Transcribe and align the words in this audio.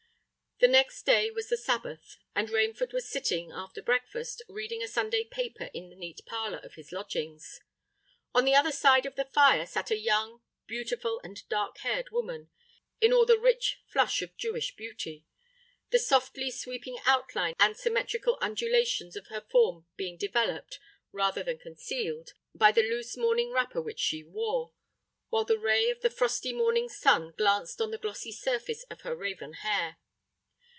The 0.63 0.67
next 0.67 1.07
day 1.07 1.31
was 1.31 1.49
the 1.49 1.57
Sabbath; 1.57 2.17
and 2.35 2.47
Rainford 2.49 2.93
was 2.93 3.09
sitting, 3.09 3.51
after 3.51 3.81
breakfast, 3.81 4.43
reading 4.47 4.83
a 4.83 4.87
Sunday 4.87 5.23
paper 5.23 5.71
in 5.73 5.89
the 5.89 5.95
neat 5.95 6.21
parlour 6.27 6.59
of 6.59 6.75
his 6.75 6.91
lodgings. 6.91 7.61
On 8.35 8.45
the 8.45 8.53
other 8.53 8.71
side 8.71 9.07
of 9.07 9.15
the 9.15 9.25
fire 9.25 9.65
sate 9.65 9.89
a 9.89 9.97
young—beautiful—and 9.97 11.49
dark 11.49 11.83
eyed 11.83 12.11
woman—in 12.11 13.11
all 13.11 13.25
the 13.25 13.39
rich 13.39 13.81
flush 13.87 14.21
of 14.21 14.37
Jewish 14.37 14.75
beauty,—the 14.75 15.97
softly 15.97 16.51
sweeping 16.51 16.99
outline 17.07 17.55
and 17.59 17.75
symmetrical 17.75 18.37
undulations 18.39 19.15
of 19.15 19.29
her 19.29 19.41
form 19.41 19.87
being 19.95 20.15
developed, 20.15 20.77
rather 21.11 21.41
than 21.41 21.57
concealed, 21.57 22.33
by 22.53 22.71
the 22.71 22.83
loose 22.87 23.17
morning 23.17 23.49
wrapper 23.49 23.81
which 23.81 23.99
she 23.99 24.23
wore; 24.23 24.73
while 25.29 25.43
the 25.43 25.57
ray 25.57 25.89
of 25.89 26.01
the 26.01 26.11
frosty 26.11 26.53
morning's 26.53 26.95
sun 26.95 27.33
glanced 27.35 27.81
on 27.81 27.89
the 27.89 27.97
glossy 27.97 28.31
surface 28.31 28.83
of 28.91 29.01
her 29.01 29.15
raven 29.15 29.53
hair. 29.53 29.97